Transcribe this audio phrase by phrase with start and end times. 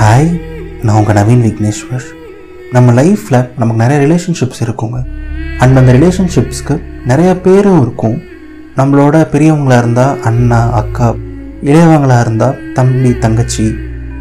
[0.00, 0.28] Hi
[0.82, 2.04] நான் உங்கள் நவீன் விக்னேஸ்வர்.
[2.74, 4.98] நம்ம லைஃப்பில் நமக்கு நிறைய ரிலேஷன்ஷிப்ஸ் இருக்குங்க.
[5.62, 6.74] அண்ட் அந்த ரிலேஷன்ஷிப்ஸ்க்கு
[7.10, 8.14] நிறைய பேரும் இருக்கும்.
[8.76, 11.08] நம்மளோட பெரியவங்களாக இருந்தால் அண்ணா அக்கா
[11.68, 13.66] இளையவங்களாக இருந்தால் தம்பி தங்கச்சி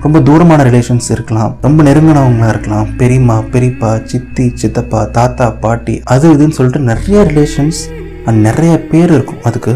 [0.06, 1.52] ரொம்ப தூரமான ரிலேஷன்ஸ் இருக்கலாம்.
[1.62, 2.88] ரொம்ப நெருங்கினவங்களா இருக்கலாம்.
[3.02, 7.82] பெரியம்மா பெரியப்பா சித்தி சித்தப்பா தாத்தா பாட்டி அது இதுன்னு சொல்லிட்டு நிறைய ரிலேஷன்ஸ்
[8.26, 9.76] அண்ட் நிறைய பேர் இருக்கும் அதுக்கு.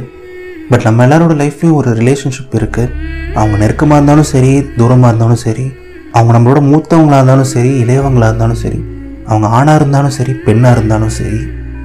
[0.71, 2.91] பட் நம்ம எல்லாரோட லைஃப்லேயும் ஒரு ரிலேஷன்ஷிப் இருக்குது
[3.33, 5.68] அவங்க நெருக்கமாக இருந்தாலும் சரி தூரமாக இருந்தாலும் சரி
[6.16, 8.79] அவங்க நம்மளோட மூத்தவங்களாக இருந்தாலும் சரி இளையவங்களாக இருந்தாலும் சரி
[9.28, 11.39] அவங்க ஆணாக இருந்தாலும் சரி பெண்ணாக இருந்தாலும் சரி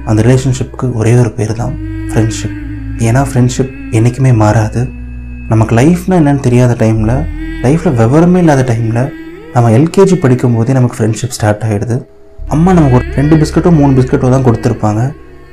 [0.09, 1.73] அந்த ரிலேஷன்ஷிப்புக்கு ஒரே ஒரு பேர் தான்
[2.11, 2.55] ஃப்ரெண்ட்ஷிப்
[3.07, 4.81] ஏன்னா ஃப்ரெண்ட்ஷிப் என்றைக்குமே மாறாது.
[5.51, 7.13] நமக்கு லைஃப்னால் என்னென்னு தெரியாத டைமில்
[7.65, 9.01] லைஃப்பில் விவரமே இல்லாத டைமில்
[9.53, 11.97] நம்ம எல்கேஜி படிக்கும் போதே நமக்கு ஃப்ரெண்ட்ஷிப் ஸ்டார்ட் ஆகிடுது
[12.55, 15.01] அம்மா நமக்கு ஒரு ரெண்டு பிஸ்கட்டோ மூணு பிஸ்கட்டோ தான் கொடுத்துருப்பாங்க.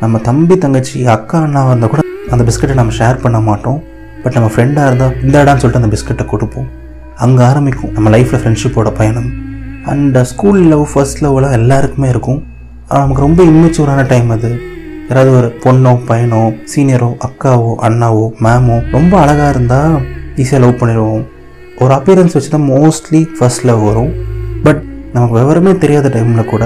[0.01, 2.03] நம்ம தம்பி தங்கச்சி அக்கா அண்ணாவாக இருந்தால் கூட
[2.35, 3.79] அந்த பிஸ்கட்டை நம்ம ஷேர் பண்ண மாட்டோம்.
[4.23, 6.69] பட் நம்ம ஃப்ரெண்டாக இருந்தால் இந்தாடான்னு சொல்லிட்டு அந்த பிஸ்கட்டை கொடுப்போம்.
[7.25, 7.93] அங்கே ஆரம்பிக்கும்.
[7.97, 9.29] நம்ம லைஃப்பில் ஃப்ரெண்ட்ஷிப்போட பயணம்.
[9.93, 12.41] அண்ட் ஸ்கூல் லவ் ஃபர்ஸ்ட் லவ்லாம் எல்லாருக்குமே இருக்கும்.
[12.89, 14.51] ஆனால் நமக்கு ரொம்ப இம்மெச்சூரான டைம் அது.
[15.09, 16.43] யாராவது ஒரு பொண்ணோ பையனோ
[16.73, 19.95] சீனியரோ அக்காவோ அண்ணாவோ மேமோ ரொம்ப அழகாக இருந்தால்
[20.43, 21.25] ஈஸியாக லவ் பண்ணிடுவோம்.
[21.83, 24.13] ஒரு அப்பியரன்ஸ் வச்சு தான் மோஸ்ட்லி ஃபர்ஸ்ட் லவ் வரும்.
[24.67, 24.83] பட்
[25.15, 26.65] நமக்கு விவரமே தெரியாத டைமில் கூட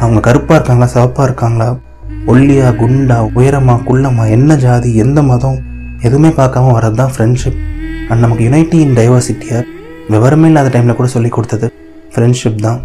[0.00, 1.68] அவங்க கருப்பாக இருக்காங்களா சிவப்பாக இருக்காங்களா
[2.32, 5.58] ஒல்லியா குண்டா உயரமா குள்ளமா என்ன ஜாதி எந்த மதம்
[6.06, 7.60] எதுவுமே பார்க்காம வர்றது தான் ஃப்ரெண்ட்ஷிப்
[8.08, 9.62] அண்ட் நமக்கு யுனைட்டி இன் டைவர்சிட்டியாக
[10.12, 11.66] விவரமே இல்லாத டைமில் கூட சொல்லி கொடுத்தது
[12.14, 12.80] ஃப்ரெண்ட்ஷிப் தான்.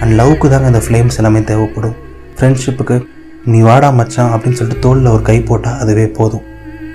[0.00, 1.94] அண்ட் லவ்க்கு தாங்க இந்த ஃப்ளேம்ஸ் எல்லாமே தேவைப்படும்.
[2.36, 2.96] ஃப்ரெண்ட்ஷிப்புக்கு
[3.44, 6.44] நீ வாடா மச்சான் அப்படின்னு சொல்லிட்டு தோளில் ஒரு கை போட்டால் அதுவே போதும்.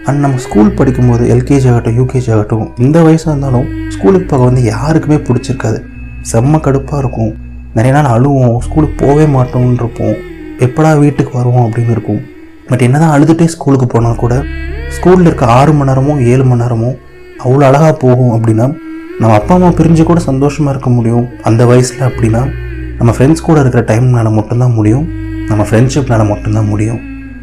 [0.08, 5.18] அண்ட் நம்ம ஸ்கூல் படிக்கும்போது எல்கேஜி ஆகட்டும் யூகேஜி ஆகட்டும் இந்த வயசாக இருந்தாலும் ஸ்கூலுக்கு போக வந்து யாருக்குமே
[5.28, 5.80] பிடிச்சிருக்காது.
[6.32, 7.34] செம்ம கடுப்பாக இருக்கும்.
[7.78, 10.16] நிறைய நாள் அழுவோம் ஸ்கூலுக்கு போகவே மாட்டோம்னு இருப்போம்.
[10.66, 11.66] எப்படா வீட்டுக்கு வருவோம்?
[11.68, 12.22] அப்படின்னு இருக்கும்.
[12.70, 14.36] பட் என்ன தான் அழுதுகிட்டே ஸ்கூலுக்கு போனால் கூட
[14.96, 16.92] ஸ்கூலில் இருக்க ஆறு மணி நேரமோ ஏழு மணி நேரமோ
[17.46, 18.68] அவ்வளோ அழகாக போகும் அப்படின்னா
[19.20, 21.28] நம்ம அப்பா அம்மா பிரிஞ்சு கூட சந்தோஷமாக இருக்க முடியும்.
[21.44, 22.42] அந்த வயசில் அப்படின்னா
[22.98, 25.06] நம்ம ஃப்ரெண்ட்ஸ் கூட இருக்கிற டைம்னால மட்டும்தான் முடியும்.
[25.48, 27.00] நம்ம ஃப்ரெண்ட்ஷிப்னால மட்டும்தான் முடியும்.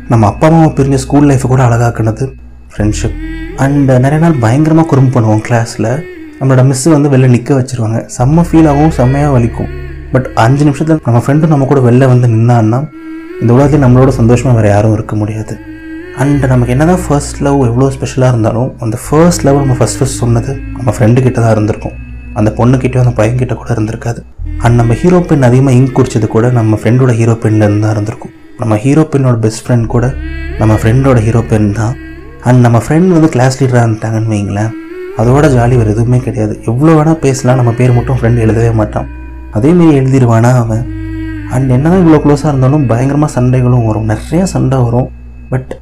[0.09, 2.27] நம்ம அப்பா அம்மாவை பிரிஞ்ச ஸ்கூல் லைஃப்பை கூட அழகாக்கினது
[2.73, 3.17] ஃப்ரெண்ட்ஷிப்
[3.57, 5.91] அண்ட் நிறைய நாள் பயங்கரமாக குறும்பு பண்ணுவோம் கிளாஸில்
[6.41, 7.99] நம்மளோட மிஸ் வந்து வெளில நிற்க வச்சிருவாங்க.
[8.19, 9.71] செம்ம ஃபீல் ஆகும் செம்மையாக வலிக்கும்.
[10.13, 12.81] பட் அஞ்சு நிமிஷத்தில் நம்ம ஃப்ரெண்டும் நம்ம கூட வெளில வந்து நின்னான்னா
[13.41, 15.55] இந்த உலகத்தில் நம்மளோட சந்தோஷமாக வேறு யாரும் இருக்க முடியாது.
[16.21, 20.19] அண்ட் நமக்கு என்ன தான் ஃபர்ஸ்ட் லவ் எவ்வளோ ஸ்பெஷலாக இருந்தாலும் அந்த ஃபர்ஸ்ட் லவ் நம்ம ஃபஸ்ட் ஃபஸ்ட்
[20.23, 21.95] சொன்னது நம்ம ஃப்ரெண்டுக்கிட்ட தான் இருந்திருக்கும்.
[22.39, 24.21] அந்த பொண்ணுக்கிட்டே அந்த பையன்கிட்ட கூட இருந்திருக்காது.
[24.65, 28.35] அண்ட் நம்ம ஹீரோ பெண் அதிகமாக இங்க் குடிச்சது கூட நம்ம ஃப்ரெண்டோட ஹீரோ பெண்ணில் தான் இருந்திருக்கும்.
[28.61, 30.07] நம்ம ஹீரோ பெண்ணோட பெஸ்ட் ஃப்ரெண்ட் கூட
[30.61, 31.95] நம்ம ஃப்ரெண்டோட ஹீரோ பெண் தான்.
[32.49, 34.73] அண்ட் நம்ம ஃப்ரெண்ட் வந்து கிளாஸ் லீடராக இருந்துட்டாங்கன்னு வைங்களேன்
[35.21, 36.55] அதோட ஜாலி வேறு எதுவுமே கிடையாது.
[36.71, 39.09] எவ்வளோ வேணால் பேசலாம் நம்ம பேர் மட்டும் ஃப்ரெண்ட் எழுதவே மாட்டான்.
[39.59, 40.85] அதேமாரி எழுதிடுவானா அவன்?
[41.55, 44.07] அண்ட் என்னதான் இவ்வளோ க்ளோஸாக இருந்தாலும் பயங்கரமாக சண்டைகளும் வரும்.
[44.13, 45.09] நிறைய சண்டை வரும்.
[45.51, 45.73] பட்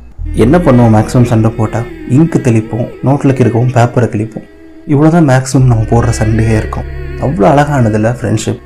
[0.44, 1.86] என்ன பண்ணுவோம் மேக்ஸிமம் சண்டை போட்டால்
[2.16, 4.46] இங்கு தெளிப்போம் நோட்டில் கிறுக்கவும் பேப்பரை கிழிப்போம்.
[4.92, 6.86] இவ்வளோ தான் மேக்ஸிமம் நம்ம போடுற சண்டையே இருக்கும்.
[7.24, 8.60] அவ்வளோ அழகானதில்ல ஃப்ரெண்ட்ஷிப்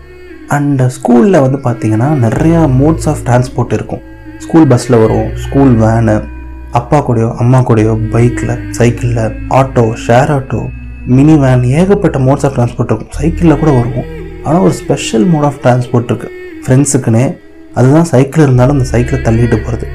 [0.57, 4.03] அண்ட் ஸ்கூலில் வந்து பார்த்தீங்கன்னா நிறையா மோட்ஸ் ஆஃப் டிரான்ஸ்போர்ட் இருக்கும்.
[4.45, 6.17] ஸ்கூல் பஸ்ஸில் வரும் ஸ்கூல் வேனு
[6.81, 10.63] அப்பா கூடயோ அம்மா கூடயோ பைக்கில் சைக்கிளில் auto share auto
[11.17, 13.15] mini van ஏகப்பட்ட மோட்ஸ் ஆஃப் டிரான்ஸ்போர்ட் இருக்கும்.
[13.19, 14.09] சைக்கிளில் கூட வருவோம்.
[14.47, 16.35] ஆனால் ஒரு ஸ்பெஷல் மோட் ஆஃப் டிரான்ஸ்போர்ட் இருக்குது
[16.65, 17.27] ஃப்ரெண்ட்ஸுக்குன்னே
[17.75, 19.87] அதுதான் சைக்கிள் இருந்தாலும் அந்த சைக்கிளை தள்ளிட்டு போகிறது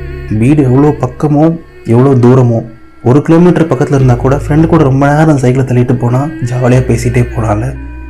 [0.41, 1.45] வீடு எவ்வளோ பக்கமோ
[1.93, 2.59] எவ்வளோ தூரமோ
[3.09, 7.23] ஒரு கிலோமீட்டர் பக்கத்தில் இருந்தால் கூட ஃப்ரெண்டு கூட ரொம்ப நேரம் அந்த சைக்கிளை தள்ளிட்டு போனால் ஜாலியாக பேசிகிட்டே
[7.35, 7.69] போனால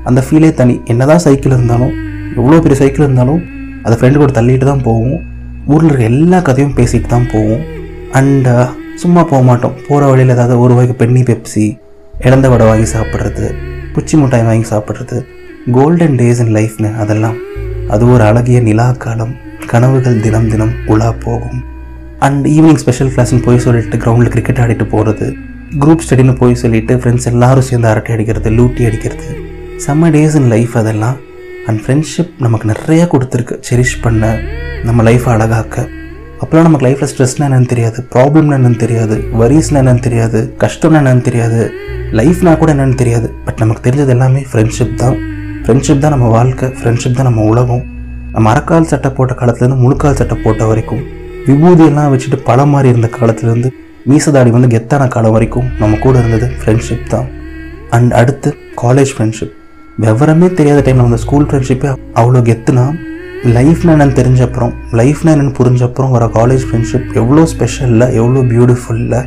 [0.09, 0.75] அந்த ஃபீலே தனி.
[0.91, 1.94] என்னதான் சைக்கிள் இருந்தாலும்
[2.38, 3.41] எவ்வளோ பெரிய சைக்கிள் இருந்தாலும்
[3.85, 5.18] அதை ஃப்ரெண்டு கூட தள்ளிட்டு தான் போவோம்.
[5.74, 7.63] ஊரில் இருக்க எல்லா கதையும் பேசிட்டு தான் போவோம்.
[8.19, 8.50] அண்ட்
[9.03, 9.75] சும்மா போக மாட்டோம்.
[9.88, 11.66] போகிற வழியில் ஏதாவது ஒரு வாய்க்கு பெண்ணி பெப்சி
[12.28, 13.47] இழந்த வடை வாங்கி சாப்பிட்றது
[13.96, 15.18] குச்சி மிட்டாய் வாங்கி சாப்பிட்றது
[15.75, 17.38] கோல்டன் டேஸ் இன் லைஃப்னு அதெல்லாம்.
[17.94, 19.36] அது ஒரு அழகிய நிலா காலம்.
[19.72, 21.59] கனவுகள் தினம் தினம் உலா போகும்.
[22.25, 25.28] அண்ட் ஈவினிங் ஸ்பெஷல் கிளாஸ்னு போய் சொல்லிட்டு கிரவுண்டில் கிரிக்கெட் ஆடிட்டு போகிறது
[25.84, 29.28] குரூப் ஸ்டடின்னு போய் சொல்லிட்டு ஃப்ரெண்ட்ஸ் எல்லாரும் சேர்ந்து அரட்டை அடிக்கிறது லூட்டி அடிக்கிறது.
[29.85, 31.18] செம்ம டேஸ் இன் லைஃப் அதெல்லாம்.
[31.68, 33.56] அண்ட் ஃப்ரெண்ட்ஷிப் நமக்கு நிறையா கொடுத்துருக்கு.
[33.68, 34.31] செரிஷ் பண்ண
[34.88, 35.85] நம்ம லைஃப்பை அழகாக்க.
[36.41, 41.62] அப்போலாம் நமக்கு லைஃப்பில் ஸ்ட்ரெஸ்னா என்னன்னு தெரியாது ப்ராப்ளம்னா என்னன்னு தெரியாது வரிஸ்னா என்னன்னு தெரியாது கஷ்டம்னா என்னன்னு தெரியாது
[42.19, 43.30] லைஃப்னா கூட என்னன்னு தெரியாது.
[43.46, 45.18] பட் நமக்கு தெரிஞ்சது எல்லாமே ஃப்ரெண்ட்ஷிப் தான்.
[45.63, 47.83] ஃப்ரெண்ட்ஷிப் தான் நம்ம வாழ்க்கை ஃப்ரெண்ட்ஷிப் தான் நம்ம உலகம்.
[48.36, 51.04] நம்ம அறக்கால் சட்டை போட்ட காலத்துலேருந்து முழுக்கால் சட்டை போட்ட வரைக்கும்
[51.50, 53.69] விபூதியெல்லாம் வச்சுட்டு பழம் மாதிரி இருந்த காலத்துலேருந்து
[54.10, 57.28] மீசதாடி வந்து கெத்தான காலம் வரைக்கும் நம்ம கூட இருந்தது ஃப்ரெண்ட்ஷிப் தான்.
[57.96, 58.50] அண்ட் அடுத்து
[58.84, 59.56] காலேஜ் ஃப்ரெண்ட்ஷிப்
[60.04, 61.90] விவரமே தெரியாத டைமில் வந்த ஸ்கூல் ஃப்ரெண்ட்ஷிப்பே
[62.22, 62.86] அவ்வளோ கெத்துனா
[63.57, 69.18] லைஃப்னா என்னன்னு தெரிஞ்ச அப்புறம் லைஃப்னா என்னென்னு புரிஞ்ச அப்புறம் வர காலேஜ் ஃப்ரெண்ட்ஷிப் எவ்வளோ ஸ்பெஷலில் எவ்வளோ பியூட்டிஃபுல்ல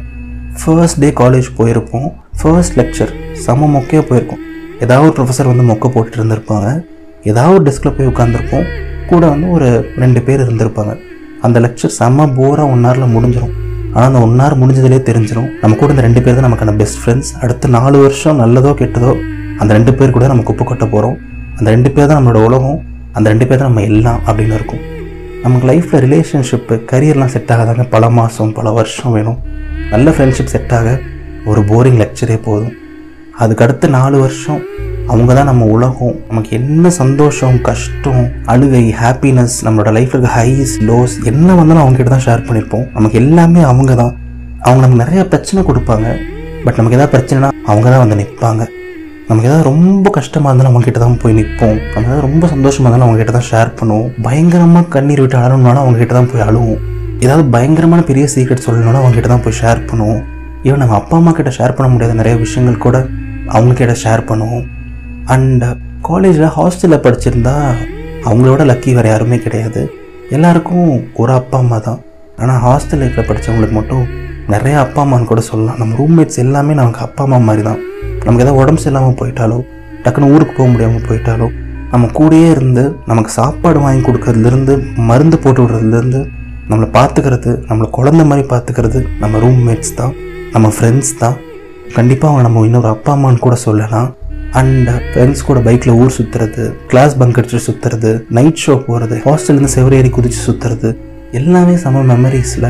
[0.61, 2.09] ஃபர்ஸ்ட் டே காலேஜ் போயிருப்போம்.
[2.41, 3.13] ஃபர்ஸ்ட் லெக்சர்
[3.45, 4.43] செம மொக்கையாக போயிருக்கோம்.
[4.85, 6.69] ஏதாவது ஒரு ப்ரொஃபஸர் வந்து மொக்கை போட்டுட்டு இருந்திருப்பாங்க.
[7.31, 8.67] ஏதாவது ஒரு டெஸ்கில் போய் உட்காந்துருப்போம்
[9.11, 9.69] கூட வந்து ஒரு
[10.03, 10.95] ரெண்டு பேர் இருந்திருப்பாங்க.
[11.47, 13.55] அந்த லெக்சர் செம்ம போராக ஒன் ஹவரில் முடிஞ்சிடும்
[13.95, 17.33] ஆனால் அந்த ஒன் ஹவர் முடிஞ்சதுலேயே தெரிஞ்சிடும் நம்ம கூட இந்த ரெண்டு பேர் தான் நமக்கான பெஸ்ட் ஃப்ரெண்ட்ஸ்
[17.45, 19.13] அடுத்த நாலு வருஷம் நல்லதோ கெட்டதோ
[19.61, 21.17] அந்த ரெண்டு பேர் கூட நம்ம குப்பை கொட்ட போகிறோம்
[21.59, 22.79] அந்த ரெண்டு பேர் தான் நம்மளோட உலகம்.
[23.17, 24.83] அந்த ரெண்டு பேர் தான் நம்ம எல்லாம் அப்படின்னு இருக்கும்.
[25.43, 29.39] நமக்கு லைஃப்பில் ரிலேஷன்ஷிப்பு கரியர்லாம் செட் ஆகாதாங்க பல மாதம் பல வருஷம் வேணும்.
[29.93, 30.95] நல்ல ஃப்ரெண்ட்ஷிப் செட் ஆக
[31.51, 32.73] ஒரு போரிங் லெக்சரே போதும்.
[33.43, 34.61] அதுக்கு அடுத்த நாலு வருஷம்
[35.13, 36.15] அவங்க தான் நம்ம உலகம்.
[36.29, 38.23] நமக்கு என்ன சந்தோஷம் கஷ்டம்
[38.53, 43.63] அழுகை ஹாப்பினஸ் நம்மளோட லைஃப்ல இருக்க ஹைஸ் லோஸ் என்ன வந்தாலும் அவங்க தான் ஷேர் பண்ணியிருப்போம் நமக்கு எல்லாமே
[43.71, 44.13] அவங்க தான்
[44.67, 46.07] அவங்க நமக்கு நிறைய பிரச்சனை கொடுப்பாங்க.
[46.65, 48.63] பட் நமக்கு எதாவது பிரச்சனைனா அவங்க தான் வந்து நிற்பாங்க
[49.29, 53.33] நமக்கு ஏதாவது ரொம்ப கஷ்டமாக இருந்தாலும் அவங்ககிட்ட தான் போய் நிற்போம் நம்ம ஏதாவது ரொம்ப சந்தோஷமாக இருந்தாலும் அவங்ககிட்ட
[53.39, 54.09] தான் ஷேர் பண்ணுவோம்.
[54.27, 56.81] பயங்கரமாக கண்ணீர் விட்டு அழணும்னாலும் அவங்ககிட்ட தான் போய் அழுவோம்.
[57.25, 60.23] ஏதாவது பயங்கரமான பெரிய சீக்ரெட் சொல்லணும்னா அவங்ககிட்ட தான் போய் ஷேர் பண்ணுவோம்.
[60.67, 62.99] ஈவன் நம்ம அப்பா அம்மா கிட்ட ஷேர் பண்ண முடியாத நிறைய விஷயங்கள் கூட
[63.57, 64.65] அவங்கக்கிட்ட ஷேர் பண்ணுவோம்.
[65.35, 65.65] அண்ட்
[66.09, 67.55] காலேஜில் ஹாஸ்டலில் படிச்சிருந்தா
[68.29, 69.83] அவங்களோட லக்கி வேறு யாருமே கிடையாது.
[70.37, 70.91] எல்லாருக்கும்
[71.23, 72.01] ஒரு அப்பா அம்மா தான்.
[72.43, 74.05] ஆனால் ஹாஸ்டலில் லைஃப்பில் படித்தவங்களுக்கு மட்டும்
[74.53, 75.79] நிறைய அப்பா அம்மான்னு கூட சொல்லலாம்.
[75.81, 77.81] நம்ம ரூம்மேட்ஸ் எல்லாமே நமக்கு அப்பா அம்மா மாதிரி தான்.
[78.25, 79.59] நமக்கு ஏதாவது உடம்பு சரியில்லாமல் போயிட்டாலோ
[80.05, 81.49] டக்குன்னு ஊருக்கு போக முடியாமல் போயிட்டாலோ
[81.93, 84.75] நம்ம கூடயே இருந்து நமக்கு சாப்பாடு வாங்கி கொடுக்கறதுலேருந்து
[85.09, 86.21] மருந்து போட்டு விடுறதுலேருந்து
[86.71, 90.15] நம்மளை பார்த்துக்கிறது நம்மளை குழந்த மாதிரி பார்த்துக்கிறது நம்ம ரூம்மேட்ஸ் தான்.
[90.55, 91.37] நம்ம ஃப்ரெண்ட்ஸ் தான்.
[91.97, 94.09] கண்டிப்பாக அவங்க நம்ம இன்னொரு அப்பா அம்மான்னு கூட சொல்லலாம்.
[94.61, 99.75] அண்ட் ஃப்ரெண்ட்ஸ் uh, கூட பைக்கில் ஊர் சுற்றுறது கிளாஸ் பங்க் அடிச்சு சுற்றுறது நைட் ஷோ போகிறது ஹாஸ்டல்லேருந்து
[99.77, 100.89] செவரேறி குதிச்சு சுற்றுறது
[101.33, 102.69] எல்லாமே செம மெமரிஸில்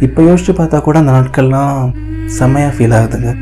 [0.00, 1.74] இப்போ யோசிச்சு பார்த்தா கூட அந்த நாட்கள்லாம்
[2.38, 3.32] செம்மையாக ஃபீல் ஆகுதுங்க.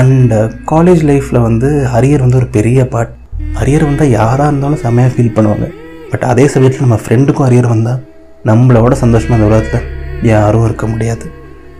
[0.00, 0.34] அண்ட்
[0.72, 1.68] காலேஜ் லைஃப்பில் வந்து
[1.98, 3.14] அரியர் வந்து ஒரு பெரிய பார்ட்
[3.60, 5.68] ஹரியர் வந்தால் யாராக இருந்தாலும் செம்மையாக ஃபீல் பண்ணுவாங்க.
[6.10, 8.02] பட் அதே சமயத்தில் நம்ம ஃப்ரெண்டுக்கும் அரியர் வந்தால்
[8.50, 9.88] நம்மளோட சந்தோஷமாக அந்த உலகத்தில்
[10.32, 11.26] யாரும் இருக்க முடியாது.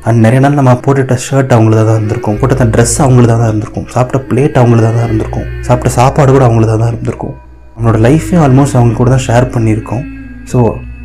[0.08, 2.36] அண்ட் நிறைய நாள் நம்ம போட்டுட்ட ஷர்ட் அவங்களதாக தான் இருந்திருக்கும்.
[2.40, 3.86] போட்டுட்ட ட்ரெஸ் அவங்களதாக தான் இருந்திருக்கும்.
[3.94, 5.46] சாப்பிட்ட பிளேட் அவங்களதாக தான் இருந்திருக்கும்.
[5.66, 7.34] சாப்பிட்ட சாப்பாடு கூட அவங்களதாக தான் இருந்திருக்கும்.
[7.74, 10.02] நம்மளோட லைஃபே ஆல்மோஸ்ட் அவங்க கூட தான் ஷேர் பண்ணியிருக்கோம்.
[10.50, 10.58] ஸோ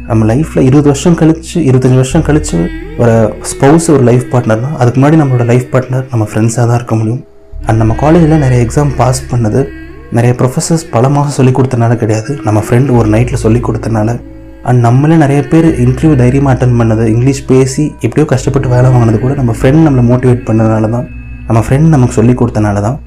[0.09, 2.57] நம்ம லைஃப்பில் இருபது வருஷம் கழிச்சு இருபத்தஞ்சி வருஷம் கழிச்சு
[3.01, 3.13] ஒரு
[3.51, 7.21] ஸ்பௌஸ் ஒரு லைஃப் பார்ட்னர்னா அதுக்கு முன்னாடி நம்மளோட லைஃப் பார்ட்னர் நம்ம ஃப்ரெண்ட்ஸாக தான் இருக்க முடியும்.
[7.67, 9.61] அண்ட் நம்ம காலேஜில் நிறைய எக்ஸாம் பாஸ் பண்ணது
[10.17, 12.31] நிறைய ப்ரொஃபஸர்ஸ் பல மாதம் சொல்லிக் கொடுத்தனால கிடையாது.
[12.47, 14.17] நம்ம ஃப்ரெண்ட் ஒரு நைட்டில் சொல்லிக் கொடுத்தனால.
[14.63, 19.33] அண்ட் நம்மளே நிறைய பேர் இன்டர்வியூ தைரியமாக அட்டன் பண்ணது இங்கிலீஷ் பேசி எப்படியோ கஷ்டப்பட்டு வேலை வாங்கினது கூட
[19.33, 21.07] நம்ம ஃப்ரெண்ட் நம்மளை மோட்டிவேட் பண்ணதுனால தான்
[21.47, 22.97] நம்ம ஃப்ரெண்ட் நமக்கு சொல்லி கொடுத்தனால தான்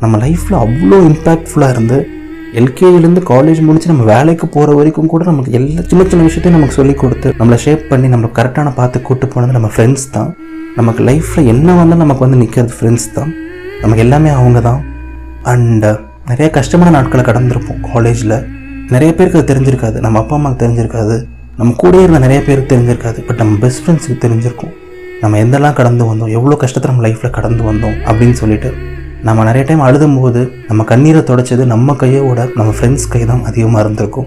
[0.00, 2.06] நம்ம லைஃப்பில் அவ்வளோ இம்பேக்ட்ஃபுல்லாக இருந்து
[2.54, 6.94] எல்கேஜிலேருந்து காலேஜ் முடிச்சு நம்ம வேலைக்கு போகிற வரைக்கும் கூட நமக்கு எல்லா சின்ன சின்ன விஷயத்தையும் நமக்கு சொல்லி
[6.94, 10.34] கொடுத்து நம்மளை ஷேப் பண்ணி நம்மளை கரெக்டான பார்த்து கூட்டு போனது நம்ம ஃப்ரெண்ட்ஸ் தான்.
[10.76, 13.32] நமக்கு லைஃப்பில் என்ன வந்தாலும் நமக்கு வந்து நிற்கிறது ஃப்ரெண்ட்ஸ் தான்.
[13.80, 14.82] நமக்கு எல்லாமே அவங்க தான்
[15.42, 15.86] அண்ட்
[16.26, 20.00] நிறைய கஷ்டமான நாட்களை கடந்திருப்போம் காலேஜில் நிறைய பேருக்கு அது தெரிஞ்சிருக்காது.
[20.00, 21.24] நம்ம அப்பா அம்மாவுக்கு தெரிஞ்சிருக்காது.
[21.56, 23.26] நம்ம கூட இருந்த நிறைய பேருக்கு தெரிஞ்சிருக்காது.
[23.26, 24.72] பட் நம்ம பெஸ்ட் ஃப்ரெண்ட்ஸுக்கு தெரிஞ்சிருக்கும்.
[25.20, 28.72] நம்ம எந்தெல்லாம் கடந்து வந்தோம் எவ்வளோ கஷ்டத்தை நம்ம லைஃப்பில் கடந்து வந்தோம் அப்படின்னு சொல்லிட்டு
[29.22, 33.80] நம்ம நிறைய டைம் அழுதும் போது நம்ம கண்ணீரை தொடச்சது நம்ம கையோட நம்ம ஃப்ரெண்ட்ஸ் கை தான் அதிகமாக
[33.80, 34.26] இருந்திருக்கும்.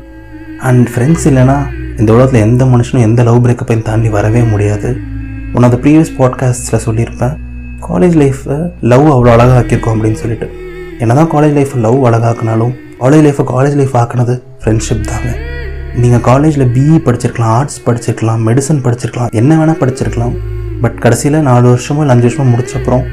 [0.60, 1.58] அண்ட் ஃப்ரெண்ட்ஸ் இல்லைன்னா
[2.00, 4.98] இந்த உலகத்தில் எந்த மனுஷனும் எந்த லவ் பிரேக்கப்பையும் தாண்டி வரவே முடியாது.
[5.54, 7.36] ஒன் ஆஃப் ப்ரீவியஸ் பாட்காஸ்ட்டில் சொல்லியிருப்பேன்
[7.90, 10.50] காலேஜ் லைஃப்பை லவ் அவ்வளோ அழகாக ஆக்கியிருக்கோம் அப்படின்னு சொல்லிட்டு.
[11.00, 12.74] என்னதான் காலேஜ் லைஃப்பை லவ் அழகாக்குனாலும்
[13.06, 15.30] காலேஜ் லைஃப்பை காலேஜ் லைஃப் ஆக்கினது ஃப்ரெண்ட்ஷிப் தாங்க.
[15.96, 20.34] நீங்கள் காலேஜில் பிஇ படிச்சிருக்கலாம் ஆர்ட்ஸ் படிச்சிருக்கலாம் மெடிசன் படிச்சிருக்கலாம் என்ன வேணால் படிச்சிருக்கலாம்.
[20.82, 23.04] பட் கடைசியில் நாலு வருஷமோ இல்லை அஞ்சு வருஷமோ முடிச்சப்புறம்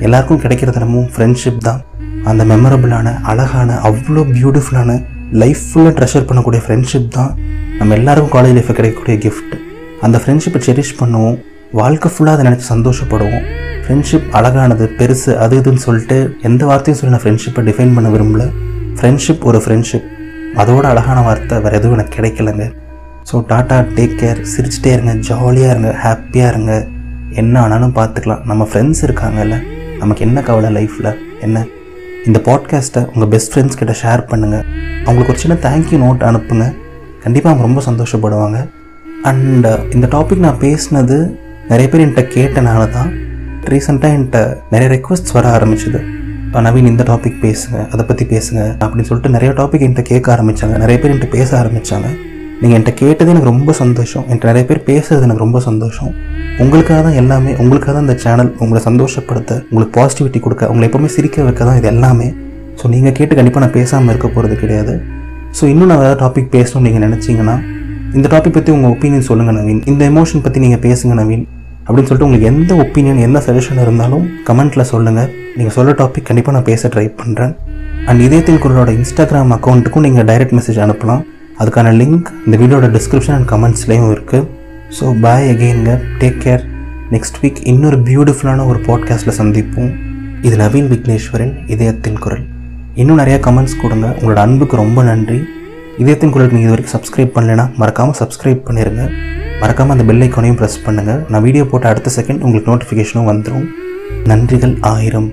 [0.00, 1.84] எல்லாருக்கும் கிடைக்கிற தினமும் ஃப்ரெண்ட்ஷிப் தான்.
[2.24, 5.04] அந்த மெமரபிளான அழகான அவ்வளோ பியூட்டிஃபுல்லான
[5.44, 7.30] லைஃப் ஃபுல்லாக ட்ரெஷர் பண்ணக்கூடிய ஃப்ரெண்ட்ஷிப் தான்
[7.78, 9.54] நம்ம எல்லாருக்கும் காலேஜ் லைஃப்பில் கிடைக்கக்கூடிய கிஃப்ட்
[10.00, 11.38] அந்த ஃப்ரெண்ட்ஷிப்பை செரிஷ் பண்ணுவோம்.
[11.72, 13.46] வாழ்க்கை ஃபுல்லாக அதை நினச்சி சந்தோஷப்படுவோம்.
[13.84, 18.44] ஃப்ரெண்ட்ஷிப் அழகானது பெருசு அது இதுன்னு சொல்லிட்டு எந்த வார்த்தையும் சொல்லி நான் ஃப்ரெண்ட்ஷிப்பை டிஃபைன் பண்ண விரும்பல.
[18.98, 20.08] ஃப்ரெண்ட்ஷிப் ஒரு ஃப்ரெண்ட்ஷிப்
[20.60, 22.64] அதோட அழகான வார்த்தை வேறு எதுவும் எனக்கு கிடைக்கலங்க.
[23.28, 26.72] ஸோ டாட்டா டேக் கேர் சிரிச்சிட்டே இருங்க ஜாலியாக இருங்க ஹாப்பியாக இருங்க.
[27.40, 28.42] என்ன ஆனாலும் பார்த்துக்கலாம்.
[28.44, 29.58] நம்ம ஃப்ரெண்ட்ஸ் இருக்காங்கல்ல
[29.98, 31.66] நமக்கு என்ன கவலை லைஃப்பில் என்ன?
[32.26, 34.64] இந்த பாட்காஸ்ட்டை உங்கள் பெஸ்ட் ஃப்ரெண்ட்ஸ் கிட்ட ஷேர் பண்ணுங்கள்
[35.04, 36.66] அவங்களுக்கு ஒரு சின்ன தேங்க்யூ நோட் அனுப்புங்க.
[37.24, 38.60] கண்டிப்பாக அவங்க ரொம்ப சந்தோஷப்படுவாங்க.
[39.22, 41.16] அண்ட் uh, இந்த டாபிக் நான் பேசினது
[41.68, 43.10] நிறைய பேர் என்கிட்ட கேட்டனால தான்.
[43.72, 46.00] ரீசெண்டாக என்கிட்ட நிறைய ரெக்வஸ்ட்ஸ் வர ஆரம்பிச்சிது.
[46.66, 50.96] நவீன் இந்த டாபிக் பேசுங்க அதை பற்றி பேசுங்க அப்படின்னு சொல்லிட்டு நிறைய டாபிக் என்கிட்ட கேட்க ஆரம்பித்தாங்க நிறைய
[51.00, 52.08] பேர் என்கிட்ட பேச ஆரம்பித்தாங்க
[52.62, 54.24] நீங்கள் என்கிட்ட கேட்டது எனக்கு ரொம்ப சந்தோஷம்.
[54.26, 56.10] என்கிட்ட நிறைய பேர் பேசுறது எனக்கு ரொம்ப சந்தோஷம்.
[56.62, 61.44] உங்களுக்காக தான் எல்லாமே உங்களுக்காக தான் இந்த சேனல் உங்களை சந்தோஷப்படுத்த உங்களுக்கு பாசிட்டிவிட்டி கொடுக்க உங்களை எப்போவுமே சிரிக்க
[61.46, 62.28] வைக்க தான் இது எல்லாமே.
[62.80, 64.94] ஸோ நீங்கள் கேட்டு கண்டிப்பாக நான் பேசாமல் இருக்க போகிறது கிடையாது.
[65.58, 67.56] ஸோ இன்னும் நான் வேறு டாபிக் பேசணும்னு நீங்கள் நினச்சிங்கன்னா
[68.18, 69.82] இந்த டாபிக் பற்றி உங்கள் ஒப்பீனியன் சொல்லுங்கள் நவீன்.
[69.92, 71.44] இந்த எமோஷன் பற்றி நீங்கள் பேசுங்க நவீன்.
[71.86, 76.68] அப்படின்னு சொல்லிட்டு உங்களுக்கு எந்த ஒப்பீனியன் எந்த சஜஷன் இருந்தாலும் கமெண்ட்டில் சொல்லுங்கள் நீங்கள் சொல்ல டாபிக் கண்டிப்பாக நான்
[76.70, 77.54] பேச ட்ரை பண்ணுறேன்
[78.08, 81.22] அண்ட் இதயத்தின் குரலோட இன்ஸ்டாகிராம் அக்கௌண்ட்டுக்கும் நீங்கள் டைரக்ட் மெசேஜ் அனுப்பலாம்.
[81.60, 84.46] அதுக்கான லிங்க் இந்த வீடியோட டிஸ்கிரிப்ஷன் அண்ட் கமெண்ட்ஸ்லேயும் இருக்குது
[84.98, 86.62] ஸோ பாய் அகெயின்ங்க டேக் கேர்
[87.14, 89.90] நெக்ஸ்ட் வீக் இன்னொரு பியூட்டிஃபுல்லான ஒரு பாட்காஸ்ட்டில் சந்திப்போம்.
[90.46, 92.44] இது நவீன் விக்னேஸ்வரின் இதயத்தின் குரல்.
[93.00, 94.06] இன்னும் நிறையா கமெண்ட்ஸ் கொடுங்க.
[94.18, 95.40] உங்களோட அன்புக்கு ரொம்ப நன்றி.
[96.02, 99.04] இதயத்தின் குரலுக்கு நீங்கள் இது வரைக்கும் சப்ஸ்கிரைப் பண்ணலைன்னா மறக்காமல் சப்ஸ்கிரைப் பண்ணிடுங்க
[99.62, 103.66] மறக்காமல் அந்த பெல் ஐக்கானையும் ப்ரெஸ் பண்ணுங்கள் நான் வீடியோ போட்ட அடுத்த செகண்ட் உங்களுக்கு நோட்டிஃபிகேஷனும் வந்துடும்
[104.30, 105.28] நன்றிகள் ஆயிரம்.